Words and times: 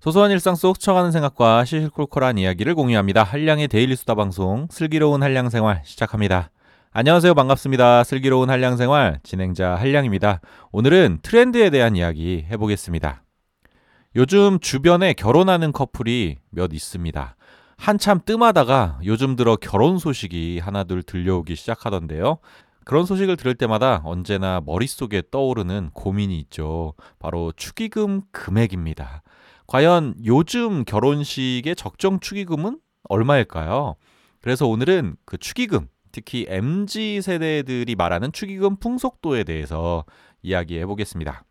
소소한 0.00 0.30
일상 0.30 0.54
속 0.54 0.76
스쳐가는 0.76 1.10
생각과 1.10 1.64
시시콜콜한 1.64 2.38
이야기를 2.38 2.76
공유합니다. 2.76 3.24
한량의 3.24 3.66
데일리 3.66 3.96
수다 3.96 4.14
방송 4.14 4.68
슬기로운 4.70 5.24
한량 5.24 5.50
생활 5.50 5.82
시작합니다. 5.84 6.50
안녕하세요. 6.92 7.34
반갑습니다. 7.34 8.04
슬기로운 8.04 8.48
한량 8.48 8.76
생활 8.76 9.18
진행자 9.24 9.74
한량입니다. 9.74 10.40
오늘은 10.70 11.18
트렌드에 11.22 11.70
대한 11.70 11.96
이야기 11.96 12.46
해보겠습니다. 12.48 13.24
요즘 14.14 14.60
주변에 14.60 15.14
결혼하는 15.14 15.72
커플이 15.72 16.36
몇 16.50 16.72
있습니다. 16.72 17.36
한참 17.76 18.20
뜸하다가 18.24 19.00
요즘 19.04 19.34
들어 19.34 19.56
결혼 19.56 19.98
소식이 19.98 20.60
하나둘 20.60 21.02
들려오기 21.02 21.56
시작하던데요. 21.56 22.38
그런 22.84 23.04
소식을 23.04 23.36
들을 23.36 23.56
때마다 23.56 24.00
언제나 24.04 24.62
머릿속에 24.64 25.24
떠오르는 25.32 25.90
고민이 25.92 26.38
있죠. 26.38 26.94
바로 27.18 27.52
축의금 27.56 28.22
금액입니다. 28.30 29.22
과연 29.68 30.14
요즘 30.24 30.84
결혼식의 30.86 31.76
적정 31.76 32.20
축의금은 32.20 32.80
얼마일까요? 33.10 33.96
그래서 34.40 34.66
오늘은 34.66 35.16
그 35.26 35.36
축의금, 35.36 35.88
특히 36.10 36.46
MZ 36.48 37.20
세대들이 37.20 37.94
말하는 37.94 38.32
축의금 38.32 38.76
풍속도에 38.76 39.44
대해서 39.44 40.04
이야기해 40.42 40.86
보겠습니다. 40.86 41.44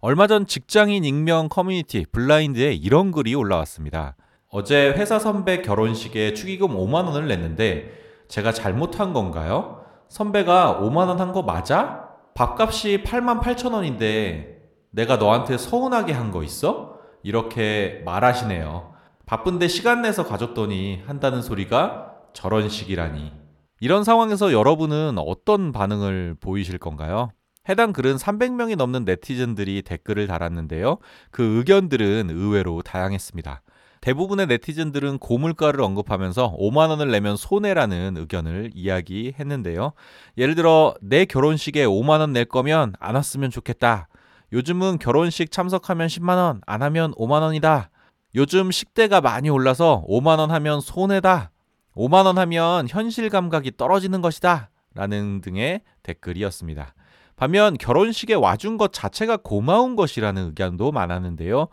얼마 0.00 0.26
전 0.26 0.44
직장인 0.44 1.04
익명 1.04 1.48
커뮤니티 1.48 2.04
블라인드에 2.10 2.72
이런 2.72 3.12
글이 3.12 3.34
올라왔습니다. 3.36 4.16
어제 4.48 4.90
회사 4.96 5.20
선배 5.20 5.62
결혼식에 5.62 6.34
축의금 6.34 6.70
5만 6.70 7.04
원을 7.06 7.28
냈는데 7.28 7.92
제가 8.26 8.52
잘못한 8.52 9.12
건가요? 9.12 9.84
선배가 10.08 10.80
5만 10.82 11.06
원 11.06 11.20
한 11.20 11.32
거 11.32 11.42
맞아? 11.42 12.08
밥값이 12.34 13.04
8만 13.04 13.40
8천 13.40 13.72
원인데 13.72 14.72
내가 14.90 15.16
너한테 15.16 15.56
서운하게 15.58 16.12
한 16.12 16.32
거 16.32 16.42
있어? 16.42 16.98
이렇게 17.22 18.02
말하시네요. 18.04 18.94
바쁜데 19.26 19.68
시간 19.68 20.02
내서 20.02 20.26
가졌더니 20.26 21.02
한다는 21.06 21.42
소리가 21.42 22.14
저런 22.32 22.68
식이라니. 22.68 23.32
이런 23.80 24.04
상황에서 24.04 24.52
여러분은 24.52 25.16
어떤 25.18 25.72
반응을 25.72 26.36
보이실 26.40 26.78
건가요? 26.78 27.30
해당 27.68 27.92
글은 27.92 28.16
300명이 28.16 28.76
넘는 28.76 29.04
네티즌들이 29.04 29.82
댓글을 29.82 30.26
달았는데요. 30.26 30.98
그 31.30 31.42
의견들은 31.58 32.28
의외로 32.30 32.82
다양했습니다. 32.82 33.62
대부분의 34.00 34.46
네티즌들은 34.46 35.18
고물가를 35.18 35.82
언급하면서 35.82 36.56
5만 36.58 36.88
원을 36.88 37.10
내면 37.10 37.36
손해라는 37.36 38.16
의견을 38.16 38.70
이야기했는데요. 38.74 39.92
예를 40.38 40.54
들어 40.54 40.94
내 41.02 41.26
결혼식에 41.26 41.84
5만 41.84 42.20
원 42.20 42.32
낼 42.32 42.46
거면 42.46 42.94
안 42.98 43.14
왔으면 43.14 43.50
좋겠다. 43.50 44.08
요즘은 44.52 44.98
결혼식 44.98 45.52
참석하면 45.52 46.08
10만 46.08 46.36
원, 46.36 46.60
안 46.66 46.82
하면 46.82 47.12
5만 47.12 47.42
원이다. 47.42 47.90
요즘 48.34 48.70
식대가 48.70 49.20
많이 49.20 49.48
올라서 49.48 50.04
5만 50.08 50.38
원 50.38 50.50
하면 50.50 50.80
손해다. 50.80 51.52
5만 51.94 52.26
원 52.26 52.38
하면 52.38 52.88
현실 52.88 53.28
감각이 53.28 53.76
떨어지는 53.76 54.20
것이다. 54.20 54.70
라는 54.94 55.40
등의 55.40 55.82
댓글이었습니다. 56.02 56.94
반면 57.36 57.78
결혼식에 57.78 58.34
와준 58.34 58.76
것 58.76 58.92
자체가 58.92 59.38
고마운 59.38 59.96
것이라는 59.96 60.46
의견도 60.46 60.90
많았는데요. 60.90 61.68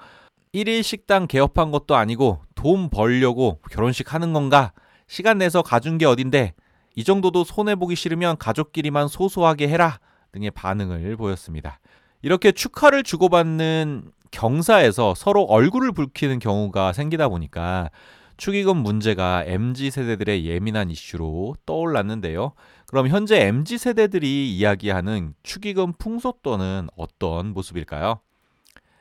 1일 0.54 0.84
식당 0.84 1.28
개업한 1.28 1.72
것도 1.72 1.96
아니고 1.96 2.42
돈 2.56 2.90
벌려고 2.90 3.60
결혼식 3.72 4.14
하는 4.14 4.34
건가? 4.34 4.72
시간 5.08 5.40
내서 5.40 5.62
가준 5.62 5.98
게 5.98 6.06
어딘데? 6.06 6.54
이 6.96 7.04
정도도 7.04 7.44
손해보기 7.44 7.96
싫으면 7.96 8.38
가족끼리만 8.38 9.08
소소하게 9.08 9.68
해라. 9.68 10.00
등의 10.32 10.52
반응을 10.52 11.18
보였습니다. 11.18 11.80
이렇게 12.22 12.52
축하를 12.52 13.04
주고받는 13.04 14.12
경사에서 14.32 15.14
서로 15.16 15.44
얼굴을 15.44 15.92
붉히는 15.92 16.40
경우가 16.40 16.94
생기다 16.94 17.30
보니까 17.30 17.90
축의금 18.38 18.78
문제가 18.78 19.44
MZ 19.46 19.90
세대들의 19.92 20.46
예민한 20.46 20.92
이슈로 20.92 21.56
떠올랐는데요. 21.66 22.54
그럼 22.86 23.08
현재 23.08 23.48
MZ 23.48 23.78
세대들이 23.78 24.56
이야기하는 24.56 25.34
축의금 25.44 25.94
풍속도는 25.98 26.90
어떤 26.96 27.54
모습일까요? 27.54 28.20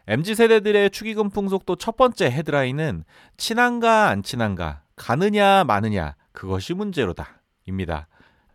MZ 0.09 0.35
세대들의 0.35 0.91
축의금 0.91 1.31
풍속도 1.31 1.77
첫 1.77 1.97
번째 1.97 2.27
헤드라인은 2.27 3.05
친한가 3.37 4.09
안 4.09 4.23
친한가, 4.23 4.83
가느냐 4.95 5.65
마느냐 5.65 6.15
그것이 6.33 6.75
문제로다. 6.75 7.43
입니다. 7.67 8.07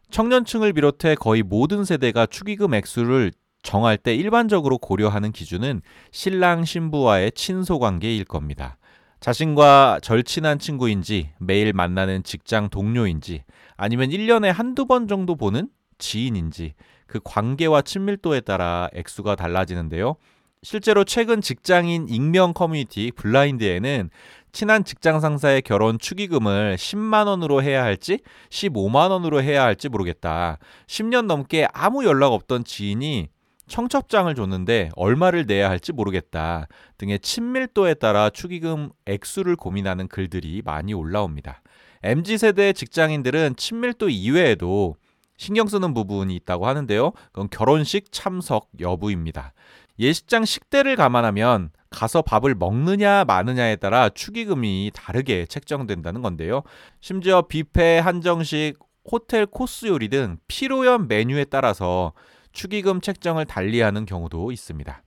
청년층을 0.09 0.73
비롯해 0.73 1.15
거의 1.15 1.43
모든 1.43 1.85
세대가 1.85 2.25
축의금 2.25 2.73
액수를 2.73 3.31
정할 3.63 3.97
때 3.97 4.15
일반적으로 4.15 4.77
고려하는 4.77 5.31
기준은 5.31 5.81
신랑 6.11 6.65
신부와의 6.65 7.31
친소 7.33 7.79
관계일 7.79 8.25
겁니다. 8.25 8.77
자신과 9.19 9.99
절친한 10.01 10.57
친구인지 10.57 11.29
매일 11.39 11.73
만나는 11.73 12.23
직장 12.23 12.69
동료인지 12.69 13.43
아니면 13.77 14.09
1년에 14.09 14.51
한두 14.51 14.87
번 14.87 15.07
정도 15.07 15.35
보는 15.35 15.69
지인인지 15.99 16.73
그 17.05 17.19
관계와 17.23 17.83
친밀도에 17.83 18.41
따라 18.41 18.89
액수가 18.93 19.35
달라지는데요. 19.35 20.15
실제로 20.63 21.03
최근 21.03 21.41
직장인 21.41 22.07
익명 22.09 22.53
커뮤니티 22.53 23.11
블라인드에는 23.15 24.09
친한 24.51 24.83
직장 24.83 25.19
상사의 25.19 25.61
결혼 25.61 25.97
축의금을 25.97 26.75
10만 26.77 27.27
원으로 27.27 27.63
해야 27.63 27.83
할지 27.83 28.19
15만 28.49 29.11
원으로 29.11 29.41
해야 29.41 29.63
할지 29.63 29.89
모르겠다. 29.89 30.57
10년 30.87 31.25
넘게 31.25 31.67
아무 31.73 32.05
연락 32.05 32.33
없던 32.33 32.63
지인이 32.63 33.29
청첩장을 33.71 34.35
줬는데 34.35 34.89
얼마를 34.97 35.45
내야 35.45 35.69
할지 35.69 35.93
모르겠다 35.93 36.67
등의 36.97 37.19
친밀도에 37.19 37.93
따라 37.93 38.29
축의금 38.29 38.89
액수를 39.05 39.55
고민하는 39.55 40.09
글들이 40.09 40.61
많이 40.65 40.93
올라옵니다. 40.93 41.61
MZ 42.03 42.37
세대 42.37 42.73
직장인들은 42.73 43.55
친밀도 43.55 44.09
이외에도 44.09 44.97
신경 45.37 45.67
쓰는 45.67 45.93
부분이 45.93 46.35
있다고 46.35 46.67
하는데요. 46.67 47.13
그건 47.31 47.47
결혼식 47.49 48.11
참석 48.11 48.67
여부입니다. 48.81 49.53
예식장 49.99 50.43
식대를 50.43 50.97
감안하면 50.97 51.69
가서 51.89 52.21
밥을 52.21 52.55
먹느냐 52.55 53.23
마느냐에 53.23 53.77
따라 53.77 54.09
축의금이 54.09 54.91
다르게 54.93 55.45
책정된다는 55.45 56.21
건데요. 56.21 56.63
심지어 56.99 57.43
뷔페, 57.43 57.99
한정식, 57.99 58.79
호텔 59.09 59.45
코스 59.45 59.85
요리 59.85 60.09
등 60.09 60.37
필요연 60.49 61.07
메뉴에 61.07 61.45
따라서 61.45 62.11
축의금 62.51 63.01
책정을 63.01 63.45
달리하는 63.45 64.05
경우도 64.05 64.51
있습니다. 64.51 65.03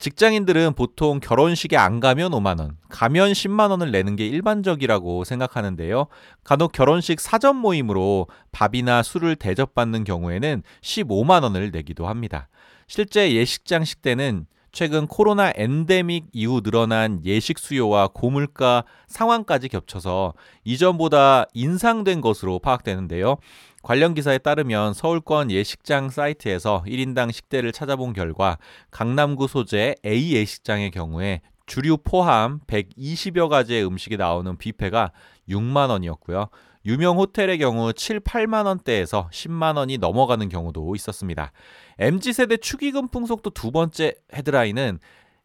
직장인들은 0.00 0.72
보통 0.76 1.20
결혼식에 1.20 1.76
안 1.76 2.00
가면 2.00 2.32
5만 2.32 2.58
원, 2.58 2.78
가면 2.88 3.32
10만 3.32 3.70
원을 3.70 3.90
내는 3.90 4.16
게 4.16 4.26
일반적이라고 4.26 5.24
생각하는데요. 5.24 6.06
간혹 6.42 6.72
결혼식 6.72 7.20
사전 7.20 7.56
모임으로 7.56 8.26
밥이나 8.50 9.02
술을 9.02 9.36
대접받는 9.36 10.04
경우에는 10.04 10.62
15만 10.80 11.42
원을 11.42 11.70
내기도 11.70 12.08
합니다. 12.08 12.48
실제 12.86 13.34
예식장 13.34 13.84
식대는 13.84 14.46
최근 14.72 15.06
코로나 15.06 15.52
엔데믹 15.54 16.28
이후 16.32 16.60
늘어난 16.60 17.20
예식 17.24 17.58
수요와 17.58 18.08
고물가 18.14 18.84
상황까지 19.08 19.68
겹쳐서 19.68 20.34
이전보다 20.64 21.46
인상된 21.54 22.20
것으로 22.20 22.58
파악되는데요. 22.60 23.36
관련 23.82 24.14
기사에 24.14 24.38
따르면 24.38 24.92
서울권 24.92 25.50
예식장 25.50 26.10
사이트에서 26.10 26.84
1인당 26.86 27.32
식대를 27.32 27.72
찾아본 27.72 28.12
결과 28.12 28.58
강남구 28.90 29.48
소재 29.48 29.94
A 30.04 30.32
예식장의 30.34 30.90
경우에 30.90 31.40
주류 31.66 31.96
포함 31.98 32.60
120여 32.66 33.48
가지의 33.48 33.86
음식이 33.86 34.16
나오는 34.16 34.56
뷔페가 34.56 35.12
6만 35.48 35.88
원이었고요. 35.88 36.48
유명 36.84 37.18
호텔의 37.18 37.58
경우 37.58 37.92
7, 37.92 38.20
8만 38.20 38.66
원대에서 38.66 39.28
10만 39.32 39.76
원이 39.76 39.98
넘어가는 39.98 40.48
경우도 40.48 40.94
있었습니다. 40.94 41.52
MZ세대 41.98 42.56
축의금 42.58 43.08
풍속도 43.08 43.50
두 43.50 43.70
번째 43.70 44.14
헤드라인은 44.34 44.98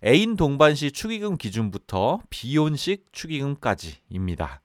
애인 0.03 0.35
동반 0.35 0.75
시 0.75 0.91
축의금 0.91 1.37
기준부터 1.37 2.19
비혼식 2.29 3.07
축의금까지입니다. 3.11 4.61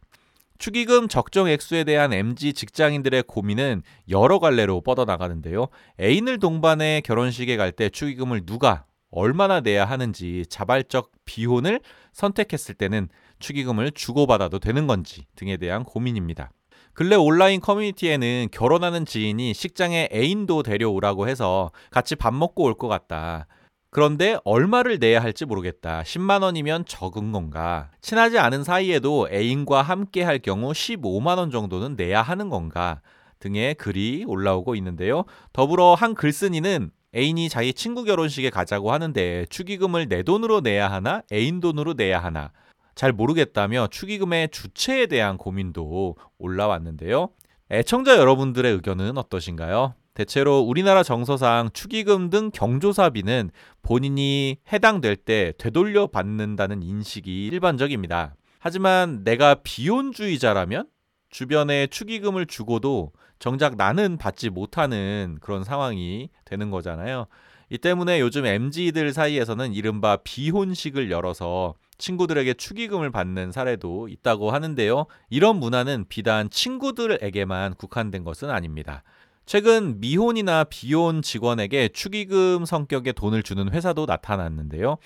축의금 0.60 1.08
적정 1.08 1.48
액수에 1.48 1.84
대한 1.84 2.12
MZ 2.12 2.52
직장인들의 2.52 3.24
고민은 3.26 3.82
여러 4.10 4.38
갈래로 4.38 4.82
뻗어나가는데요. 4.82 5.68
애인을 5.98 6.38
동반해 6.38 7.00
결혼식에 7.00 7.56
갈 7.56 7.72
때 7.72 7.88
축의금을 7.88 8.44
누가 8.44 8.84
얼마나 9.10 9.60
내야 9.60 9.86
하는지 9.86 10.44
자발적 10.50 11.12
비혼을 11.24 11.80
선택했을 12.12 12.74
때는 12.74 13.08
축의금을 13.38 13.92
주고받아도 13.92 14.58
되는 14.58 14.86
건지 14.86 15.24
등에 15.34 15.56
대한 15.56 15.82
고민입니다. 15.82 16.50
근래 16.92 17.16
온라인 17.16 17.60
커뮤니티에는 17.60 18.48
결혼하는 18.52 19.06
지인이 19.06 19.54
식장에 19.54 20.10
애인도 20.12 20.62
데려오라고 20.62 21.26
해서 21.26 21.70
같이 21.90 22.16
밥 22.16 22.34
먹고 22.34 22.64
올 22.64 22.74
것 22.74 22.86
같다. 22.88 23.46
그런데 23.90 24.38
얼마를 24.44 24.98
내야 25.00 25.20
할지 25.20 25.44
모르겠다. 25.44 26.02
10만 26.02 26.42
원이면 26.42 26.84
적은 26.84 27.32
건가? 27.32 27.90
친하지 28.00 28.38
않은 28.38 28.62
사이에도 28.62 29.28
애인과 29.30 29.82
함께 29.82 30.22
할 30.22 30.38
경우 30.38 30.70
15만 30.70 31.38
원 31.38 31.50
정도는 31.50 31.96
내야 31.96 32.22
하는 32.22 32.48
건가? 32.48 33.00
등의 33.40 33.74
글이 33.74 34.24
올라오고 34.28 34.76
있는데요. 34.76 35.24
더불어 35.52 35.94
한 35.94 36.14
글쓴이는 36.14 36.92
애인이 37.16 37.48
자기 37.48 37.74
친구 37.74 38.04
결혼식에 38.04 38.50
가자고 38.50 38.92
하는데 38.92 39.46
축의금을 39.50 40.08
내 40.08 40.22
돈으로 40.22 40.60
내야 40.60 40.90
하나 40.92 41.22
애인 41.32 41.58
돈으로 41.58 41.94
내야 41.94 42.22
하나 42.22 42.52
잘 42.94 43.12
모르겠다며 43.12 43.88
축의금의 43.90 44.50
주체에 44.50 45.06
대한 45.06 45.36
고민도 45.36 46.16
올라왔는데요. 46.38 47.30
애청자 47.72 48.16
여러분들의 48.16 48.72
의견은 48.72 49.18
어떠신가요? 49.18 49.94
대체로 50.14 50.60
우리나라 50.60 51.02
정서상 51.02 51.70
축의금 51.72 52.30
등 52.30 52.50
경조사비는 52.52 53.50
본인이 53.82 54.56
해당될 54.72 55.16
때 55.16 55.52
되돌려 55.58 56.08
받는다는 56.08 56.82
인식이 56.82 57.46
일반적입니다. 57.46 58.34
하지만 58.58 59.24
내가 59.24 59.54
비혼주의자라면 59.54 60.86
주변에 61.30 61.86
축의금을 61.86 62.46
주고도 62.46 63.12
정작 63.38 63.76
나는 63.76 64.18
받지 64.18 64.50
못하는 64.50 65.38
그런 65.40 65.64
상황이 65.64 66.28
되는 66.44 66.70
거잖아요. 66.70 67.26
이 67.70 67.78
때문에 67.78 68.20
요즘 68.20 68.44
MZ들 68.44 69.12
사이에서는 69.12 69.72
이른바 69.72 70.16
비혼식을 70.16 71.10
열어서 71.10 71.74
친구들에게 71.98 72.54
축의금을 72.54 73.10
받는 73.10 73.52
사례도 73.52 74.08
있다고 74.08 74.50
하는데요. 74.50 75.06
이런 75.30 75.56
문화는 75.56 76.06
비단 76.08 76.50
친구들에게만 76.50 77.74
국한된 77.74 78.24
것은 78.24 78.50
아닙니다. 78.50 79.04
최근 79.46 80.00
미혼이나 80.00 80.64
비혼 80.64 81.22
직원에게 81.22 81.88
축의금 81.88 82.64
성격의 82.64 83.14
돈을 83.14 83.42
주는 83.42 83.68
회사도 83.70 84.06
나타났는데요. 84.06 84.96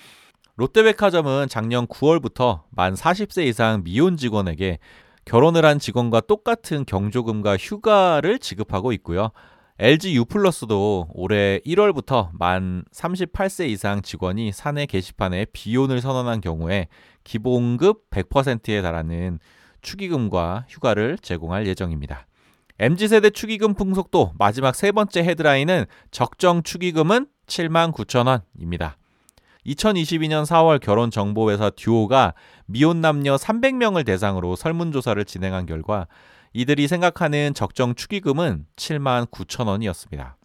롯데백화점은 0.57 1.47
작년 1.49 1.87
9월부터 1.87 2.61
만 2.69 2.93
40세 2.93 3.45
이상 3.45 3.83
미혼 3.83 4.17
직원에게 4.17 4.79
결혼을 5.25 5.65
한 5.65 5.79
직원과 5.79 6.21
똑같은 6.21 6.85
경조금과 6.85 7.57
휴가를 7.57 8.39
지급하고 8.39 8.91
있고요. 8.93 9.31
LG 9.77 10.15
U+도 10.15 11.09
올해 11.13 11.59
1월부터 11.65 12.29
만 12.31 12.85
38세 12.93 13.67
이상 13.67 14.01
직원이 14.01 14.53
사내 14.53 14.85
게시판에 14.85 15.47
비혼을 15.51 15.99
선언한 15.99 16.39
경우에 16.39 16.87
기본급 17.25 18.09
100%에 18.09 18.81
달하는 18.81 19.39
축의금과 19.81 20.65
휴가를 20.69 21.17
제공할 21.17 21.67
예정입니다. 21.67 22.25
MZ세대 22.77 23.29
축의금 23.29 23.73
풍속도 23.73 24.33
마지막 24.37 24.75
세 24.75 24.91
번째 24.91 25.21
헤드라인은 25.21 25.85
적정 26.11 26.61
축의금은 26.61 27.27
7만 27.47 27.93
9천 27.93 28.27
원입니다. 28.27 28.97
2022년 29.65 30.45
4월 30.45 30.81
결혼정보회사 30.81 31.69
듀오가 31.71 32.33
미혼 32.65 32.99
남녀 32.99 33.37
300명을 33.37 34.05
대상으로 34.05 34.57
설문조사를 34.57 35.23
진행한 35.23 35.65
결과 35.65 36.07
이들이 36.51 36.89
생각하는 36.89 37.53
적정 37.53 37.95
축의금은 37.95 38.65
7만 38.75 39.31
9천 39.31 39.67
원이었습니다. 39.67 40.37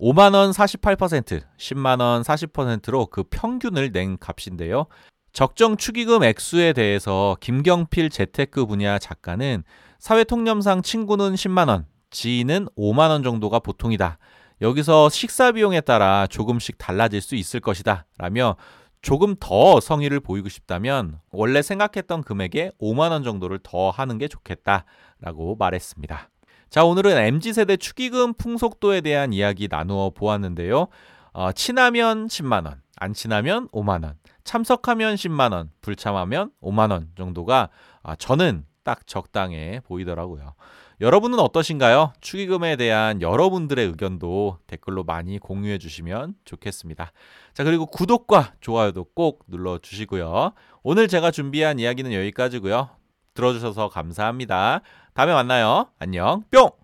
5만 0.00 0.34
원 0.34 0.50
48%, 0.50 1.42
10만 1.58 2.00
원 2.00 2.22
40%로 2.22 3.06
그 3.06 3.22
평균을 3.24 3.92
낸 3.92 4.16
값인데요. 4.18 4.86
적정 5.34 5.76
축의금 5.76 6.24
액수에 6.24 6.72
대해서 6.72 7.36
김경필 7.40 8.08
재테크 8.08 8.64
분야 8.64 8.98
작가는 8.98 9.62
사회통념상 9.98 10.82
친구는 10.82 11.34
10만 11.34 11.68
원, 11.68 11.86
지인은 12.10 12.68
5만 12.76 13.10
원 13.10 13.22
정도가 13.22 13.58
보통이다. 13.60 14.18
여기서 14.60 15.08
식사 15.08 15.52
비용에 15.52 15.80
따라 15.80 16.26
조금씩 16.26 16.78
달라질 16.78 17.20
수 17.20 17.34
있을 17.34 17.60
것이다. 17.60 18.06
라며 18.18 18.56
조금 19.02 19.36
더 19.38 19.80
성의를 19.80 20.20
보이고 20.20 20.48
싶다면 20.48 21.20
원래 21.30 21.60
생각했던 21.60 22.22
금액에 22.22 22.72
5만 22.80 23.10
원 23.10 23.22
정도를 23.22 23.58
더 23.62 23.90
하는 23.90 24.16
게 24.16 24.28
좋겠다 24.28 24.86
라고 25.20 25.56
말했습니다. 25.56 26.30
자, 26.70 26.84
오늘은 26.84 27.16
MZ세대 27.16 27.76
축의금 27.76 28.34
풍속도에 28.34 29.02
대한 29.02 29.32
이야기 29.32 29.68
나누어 29.70 30.10
보았는데요. 30.10 30.88
어, 31.34 31.52
친하면 31.52 32.28
10만 32.28 32.64
원, 32.64 32.80
안 32.96 33.12
친하면 33.12 33.68
5만 33.68 34.04
원, 34.04 34.14
참석하면 34.44 35.16
10만 35.16 35.52
원, 35.52 35.70
불참하면 35.82 36.50
5만 36.62 36.90
원 36.90 37.08
정도가 37.16 37.68
아, 38.02 38.16
저는 38.16 38.64
딱 38.84 39.06
적당해 39.06 39.80
보이더라고요. 39.84 40.54
여러분은 41.00 41.40
어떠신가요? 41.40 42.12
축의금에 42.20 42.76
대한 42.76 43.20
여러분들의 43.20 43.84
의견도 43.86 44.58
댓글로 44.66 45.02
많이 45.02 45.38
공유해 45.38 45.78
주시면 45.78 46.34
좋겠습니다. 46.44 47.10
자, 47.52 47.64
그리고 47.64 47.86
구독과 47.86 48.54
좋아요도 48.60 49.06
꼭 49.14 49.44
눌러 49.48 49.78
주시고요. 49.78 50.52
오늘 50.82 51.08
제가 51.08 51.32
준비한 51.32 51.78
이야기는 51.80 52.12
여기까지고요. 52.12 52.90
들어주셔서 53.34 53.88
감사합니다. 53.88 54.82
다음에 55.14 55.32
만나요. 55.32 55.88
안녕. 55.98 56.44
뿅! 56.52 56.83